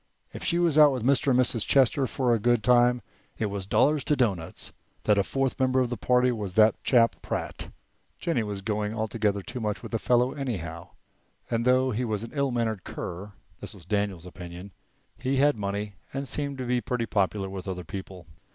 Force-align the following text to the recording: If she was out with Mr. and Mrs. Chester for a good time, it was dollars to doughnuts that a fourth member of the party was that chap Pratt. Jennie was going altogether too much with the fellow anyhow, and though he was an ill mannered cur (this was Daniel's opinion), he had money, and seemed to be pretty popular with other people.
If 0.33 0.43
she 0.43 0.57
was 0.57 0.79
out 0.79 0.91
with 0.91 1.03
Mr. 1.03 1.27
and 1.29 1.39
Mrs. 1.39 1.63
Chester 1.63 2.07
for 2.07 2.33
a 2.33 2.39
good 2.39 2.63
time, 2.63 3.03
it 3.37 3.45
was 3.51 3.67
dollars 3.67 4.03
to 4.05 4.15
doughnuts 4.15 4.73
that 5.03 5.19
a 5.19 5.23
fourth 5.23 5.59
member 5.59 5.79
of 5.79 5.91
the 5.91 5.95
party 5.95 6.31
was 6.31 6.55
that 6.55 6.73
chap 6.83 7.17
Pratt. 7.21 7.71
Jennie 8.17 8.41
was 8.41 8.63
going 8.63 8.95
altogether 8.95 9.43
too 9.43 9.59
much 9.59 9.83
with 9.83 9.91
the 9.91 9.99
fellow 9.99 10.31
anyhow, 10.33 10.89
and 11.51 11.65
though 11.65 11.91
he 11.91 12.03
was 12.03 12.23
an 12.23 12.31
ill 12.33 12.49
mannered 12.49 12.83
cur 12.83 13.33
(this 13.59 13.75
was 13.75 13.85
Daniel's 13.85 14.25
opinion), 14.25 14.71
he 15.19 15.35
had 15.35 15.55
money, 15.55 15.93
and 16.15 16.27
seemed 16.27 16.57
to 16.57 16.65
be 16.65 16.81
pretty 16.81 17.05
popular 17.05 17.47
with 17.47 17.67
other 17.67 17.83
people. 17.83 18.25